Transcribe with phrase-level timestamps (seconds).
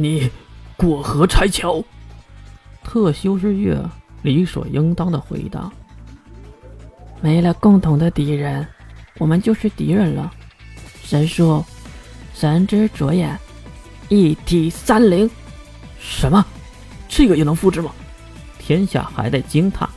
[0.00, 0.30] 你
[0.76, 1.82] 过河拆桥。
[2.84, 3.76] 特修日月
[4.22, 5.68] 理所应当的回答
[7.20, 8.64] ：“没了共同的敌人，
[9.18, 10.32] 我们就是敌人了。”
[11.02, 11.64] 神术，
[12.32, 13.36] 神之左眼，
[14.08, 15.28] 一体三灵。
[15.98, 16.46] 什么？
[17.08, 17.90] 这个也能复制吗？
[18.56, 19.88] 天下还在惊叹，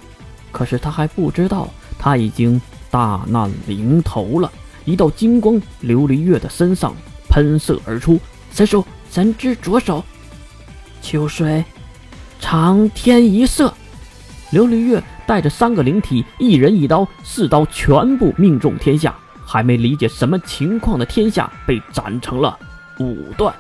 [0.52, 2.60] 可是他还不知道，他已经
[2.90, 4.52] 大难临头了。
[4.84, 6.92] 一道金光，琉璃月的身上
[7.30, 8.20] 喷射而出。
[8.52, 10.04] 神手，神之左手，
[11.02, 11.64] 秋水，
[12.40, 13.74] 长天一色。
[14.52, 19.16] 琉璃月带着三个灵体，一人一刀，四刀全部命中天下。
[19.44, 22.58] 还没理解什么情况的天下被斩成了
[23.00, 23.54] 五段。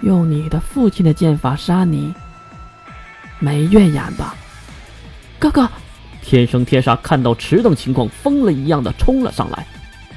[0.00, 2.14] 用你的父亲的剑法杀你，
[3.38, 4.34] 没怨言吧，
[5.38, 5.68] 哥哥？
[6.22, 9.66] 天生天杀看到迟等情况，疯了一样的冲了上来。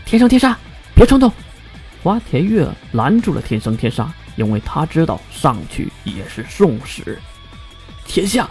[0.06, 0.58] 天生天杀，
[0.94, 1.30] 别冲动！
[2.06, 7.18] 花田月拦住了天生天杀，因为他知道上去也是送死。
[8.06, 8.48] 天下，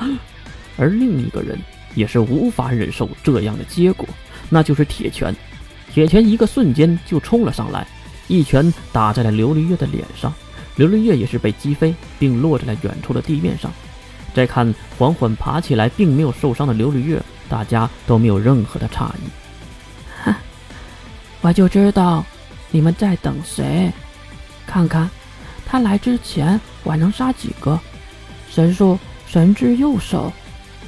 [0.77, 1.57] 而另一个人
[1.95, 4.05] 也是无法忍受这样的结果，
[4.49, 5.33] 那就是铁拳。
[5.93, 7.87] 铁拳一个瞬间就冲了上来，
[8.27, 10.35] 一拳打在了琉璃月的脸上。
[10.77, 13.71] 琉璃月也是被击飞，并落在了远处的地面上。
[14.35, 20.25] 再看缓缓爬起来，并没有受伤的琉璃月，大家都没有任何的诧异。
[20.25, 20.37] 哈，
[21.41, 22.27] 我就知道
[22.75, 23.93] 你们在等谁。
[24.67, 25.09] 看看
[25.65, 27.79] 他来之前，我还能杀几个？
[28.51, 30.33] 神术神之右手，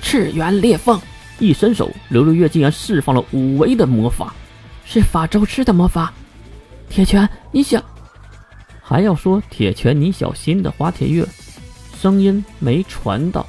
[0.03, 1.01] 赤元裂缝。
[1.39, 4.35] 一伸手，刘六月竟然释放了五维的魔法，
[4.85, 6.13] 是法咒师的魔法。
[6.89, 7.81] 铁拳，你小？
[8.83, 11.25] 还要说铁拳，你小心的花铁月，
[12.01, 13.47] 声音没传到，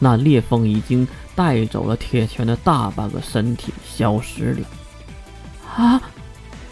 [0.00, 4.66] 那裂缝已经带走了铁拳的大半个身体，消失了。
[5.76, 6.02] 啊！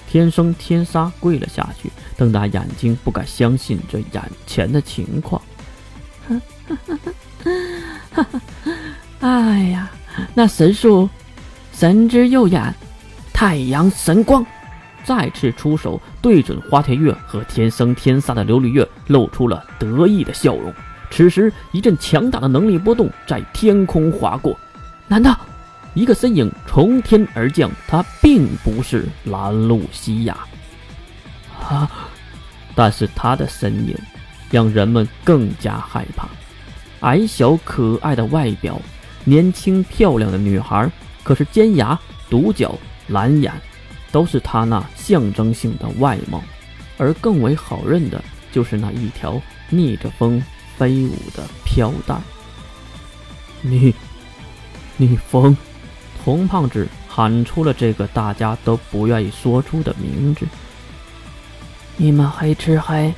[0.08, 5.40] 天生天杀跪了下去，瞪大眼睛，不敢相信这眼前的情况。
[9.20, 9.90] 哎呀，
[10.34, 11.08] 那神术，
[11.72, 12.74] 神之右眼，
[13.32, 14.44] 太阳神光。
[15.04, 20.74] 再次出手对准花田月和天生天杀的琉璃月，露出了得意的笑容。
[21.12, 24.58] 此时，一阵强大的能力波动在天空划过。
[25.06, 25.38] 难道
[25.96, 27.68] 一个身影从天而降？
[27.88, 30.36] 他并不是兰露西亚
[31.58, 31.90] 啊！
[32.74, 33.98] 但是他的身影
[34.50, 36.28] 让人们更加害怕。
[37.00, 38.80] 矮小可爱的外表，
[39.24, 40.88] 年轻漂亮的女孩，
[41.24, 41.98] 可是尖牙、
[42.30, 43.52] 独角、蓝眼。
[44.12, 46.42] 都是他那象征性的外貌，
[46.96, 50.42] 而更为好认的就是那一条逆着风
[50.78, 52.16] 飞舞的飘带。
[53.60, 53.94] 逆，
[54.96, 55.54] 逆风，
[56.26, 60.44] 红胖子喊出了这个大家都不愿意说出的名字。
[61.96, 63.14] 你们黑吃黑，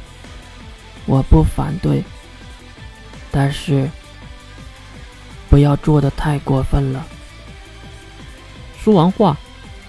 [1.06, 2.04] 我不反对，
[3.30, 3.88] 但是
[5.48, 7.06] 不要做的太过分了。
[8.78, 9.34] 说完话。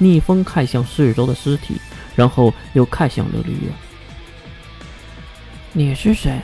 [0.02, 1.76] 逆风看向四周的尸体，
[2.16, 3.70] 然后又看向琉璃月。
[5.74, 6.40] 你是谁？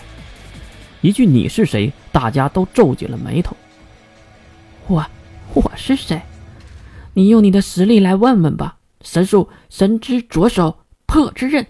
[1.00, 3.56] 一句“你是谁”，大家都皱紧了眉头。
[4.88, 5.06] 我，
[5.53, 6.22] 我是谁？
[7.16, 8.78] 你用你的实力来问问吧。
[9.02, 11.66] 神术神之左手破之刃，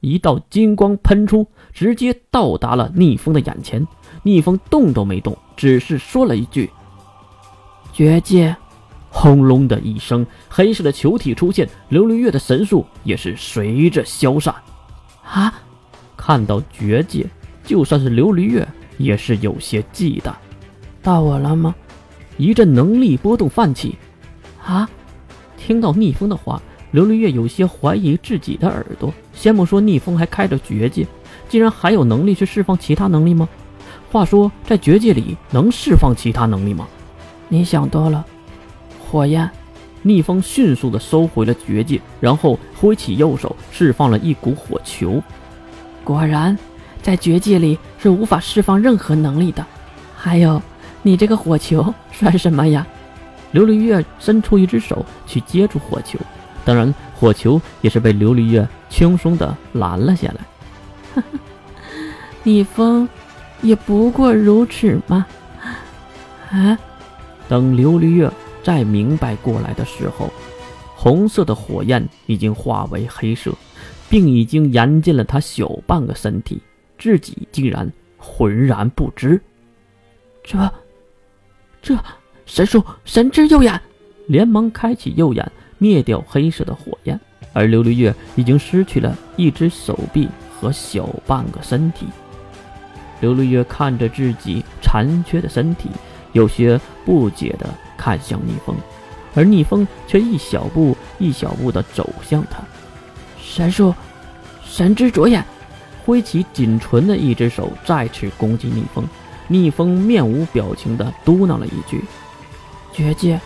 [0.00, 3.86] 一道金光喷出，直接到达了逆风的眼前。
[4.22, 6.70] 逆风动都没动，只是说了一句
[7.92, 8.56] ：“绝界。”
[9.10, 14.54] 轰隆的一声，黑色的球体出现，琉璃月的神术也是随着消散。
[15.24, 15.52] 啊！
[16.16, 17.26] 看到绝界，
[17.64, 20.32] 就算是琉璃月也是有些忌惮。
[21.02, 21.74] 到我了吗？
[22.38, 23.96] 一阵能力波动泛起。
[24.66, 24.88] 啊！
[25.56, 26.60] 听到逆风的话，
[26.92, 29.14] 琉璃月有些怀疑自己的耳朵。
[29.32, 31.06] 先不说逆风还开着绝技，
[31.48, 33.48] 竟然还有能力去释放其他能力吗？
[34.10, 36.86] 话说，在绝技里能释放其他能力吗？
[37.48, 38.24] 你想多了。
[38.98, 39.48] 火焰，
[40.02, 45.22] 逆风迅速的收回了绝技，然后挥起右手，释放了一股火球。
[46.02, 46.56] 果然，
[47.02, 49.64] 在绝技里是无法释放任何能力的。
[50.16, 50.60] 还有，
[51.02, 52.86] 你这个火球算什么呀？
[53.56, 56.18] 琉璃月伸出一只手去接住火球，
[56.62, 61.22] 当然，火球也是被琉璃月轻松的拦了下来。
[62.42, 63.08] 逆风，
[63.62, 65.26] 也不过如此嘛？
[66.50, 66.78] 啊！
[67.48, 68.30] 等琉璃月。
[68.62, 70.28] 再明白过来的时候，
[70.96, 73.52] 红色的火焰已经化为黑色，
[74.10, 76.60] 并已经燃尽了他小半个身体，
[76.98, 77.88] 自己竟然
[78.18, 79.40] 浑然不知。
[80.42, 80.58] 这，
[81.80, 81.94] 这
[82.46, 83.78] 神术神之右眼，
[84.28, 87.18] 连忙开启右眼，灭掉黑色的火焰。
[87.52, 90.28] 而琉璃月已经失去了一只手臂
[90.58, 92.06] 和小半个身体。
[93.20, 95.88] 刘绿月看着自己残缺的身体，
[96.32, 97.66] 有些不解地
[97.96, 98.76] 看向逆风，
[99.34, 102.58] 而逆风却一小步一小步地走向他。
[103.40, 103.94] 神术，
[104.62, 105.42] 神之左眼，
[106.04, 109.02] 挥起仅存的一只手，再次攻击逆风。
[109.48, 112.04] 逆风面无表情地嘟囔了一句
[112.96, 113.38] ：“绝界。”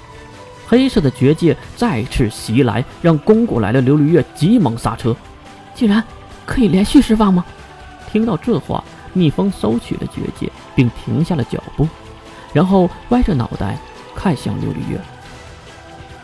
[0.69, 5.17] 黑色的绝界再次袭来，让攻过来的琉璃月急忙刹车。
[5.75, 6.03] 竟然
[6.47, 7.45] 可以连续释放吗？
[8.13, 11.89] 听到这话，蜜蜂收取了绝界，并停下了脚步，
[12.53, 13.77] 然后歪着脑袋
[14.15, 15.01] 看向琉璃月：“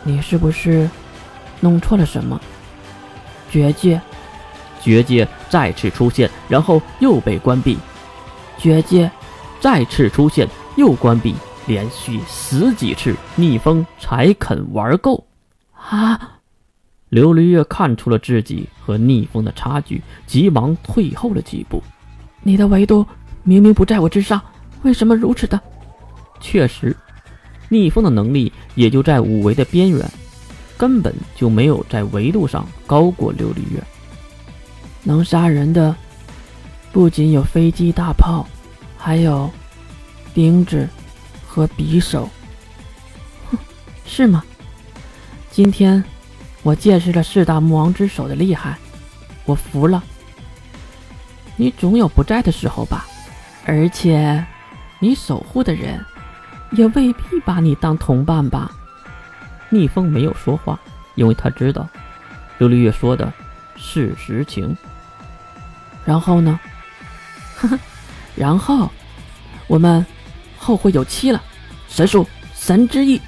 [0.03, 0.89] 你是不是
[1.59, 2.39] 弄错了什么？”
[3.51, 3.99] 绝界，
[4.81, 7.77] 绝界再次出现，然后又被关闭。
[8.57, 9.11] 绝界
[9.59, 10.47] 再次出现，
[10.77, 11.35] 又关闭。
[11.67, 15.23] 连续十几次，逆风才肯玩够。
[15.73, 16.39] 啊！
[17.09, 21.81] 琉璃月看出了自己和逆风的差距，急忙退后了几步。
[22.41, 23.05] 你的维度
[23.43, 24.41] 明明不在我之上，
[24.83, 25.57] 为什么如此的？
[26.41, 26.95] 确实，
[27.69, 30.05] 逆风的能力也就在五维的边缘，
[30.77, 33.81] 根本就没有在维度上高过琉璃月。
[35.03, 35.95] 能杀人的
[36.91, 38.45] 不仅有飞机大炮，
[38.97, 39.49] 还有
[40.33, 40.87] 钉子。
[41.57, 42.29] 和匕首，
[43.49, 43.57] 哼，
[44.05, 44.43] 是吗？
[45.49, 46.03] 今天
[46.61, 48.77] 我见识了四大魔王之首的厉害，
[49.43, 50.03] 我服了。
[51.55, 53.07] 你总有不在的时候吧？
[53.65, 54.45] 而且，
[54.99, 55.99] 你守护的人
[56.73, 58.71] 也未必把你当同伴吧？
[59.71, 60.79] 逆风没有说话，
[61.15, 61.89] 因为他知道
[62.59, 63.33] 琉璃月说的
[63.75, 64.77] 是实情。
[66.05, 66.59] 然后呢？
[67.55, 67.79] 呵呵，
[68.35, 68.91] 然后
[69.65, 70.05] 我们。
[70.59, 71.41] 后会有期了，
[71.87, 73.19] 神术神之翼，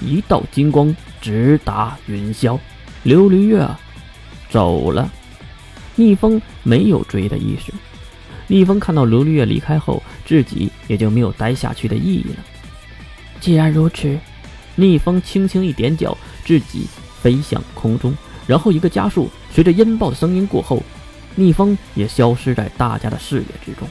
[0.00, 2.58] 一道金光直达云霄。
[3.04, 3.66] 琉璃月
[4.50, 5.10] 走了，
[5.94, 7.72] 逆风没有追的意识。
[8.46, 12.36] 逆风看到琉璃月离开后，自己也就没有待下去的意义了。
[13.40, 14.18] 既然如此，
[14.74, 16.86] 逆风轻轻一点脚，自己
[17.22, 18.16] 飞向空中，
[18.46, 20.82] 然后一个加速，随着音爆的声音过后，
[21.34, 23.86] 逆风也消失在大家的视野之中。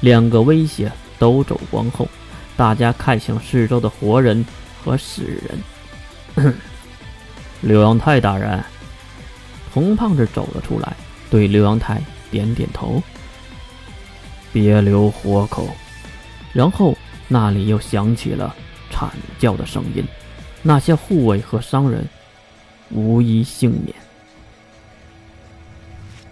[0.00, 2.08] 两个威胁都走光后。
[2.56, 4.44] 大家看向四周的活人
[4.82, 5.22] 和死
[6.34, 6.54] 人。
[7.60, 8.62] 刘阳泰大人，
[9.72, 10.96] 红胖子走了出来，
[11.30, 12.00] 对刘阳泰
[12.30, 13.02] 点点头。
[14.52, 15.68] 别留活口。
[16.52, 16.96] 然后
[17.28, 18.54] 那里又响起了
[18.90, 20.02] 惨叫的声音，
[20.62, 22.08] 那些护卫和商人
[22.90, 23.94] 无一幸免。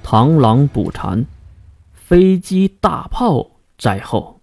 [0.02, 1.26] 螳螂捕蝉，
[1.92, 4.33] 飞机大炮在后。